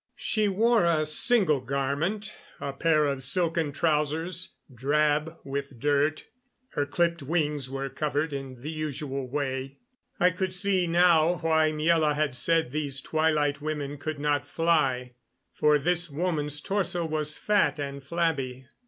She 0.17 0.47
wore 0.47 0.83
a 0.83 1.05
single 1.05 1.59
garment, 1.59 2.33
a 2.59 2.73
pair 2.73 3.05
of 3.05 3.21
silken 3.21 3.71
trousers, 3.71 4.55
drab 4.73 5.37
with 5.43 5.79
dirt. 5.79 6.25
Her 6.69 6.87
clipped 6.87 7.21
wings 7.21 7.69
were 7.69 7.87
covered 7.87 8.33
in 8.33 8.63
the 8.63 8.71
usual 8.71 9.29
way. 9.29 9.77
I 10.19 10.31
could 10.31 10.53
see 10.53 10.87
now 10.87 11.35
why 11.37 11.71
Miela 11.71 12.15
had 12.15 12.33
said 12.33 12.71
these 12.71 12.99
Twilight 12.99 13.61
women 13.61 13.99
could 13.99 14.17
not 14.17 14.47
fly, 14.47 15.13
for 15.53 15.77
this 15.77 16.09
woman's 16.09 16.61
torso 16.61 17.05
was 17.05 17.37
fat 17.37 17.77
and 17.77 18.03
flabby. 18.03 18.65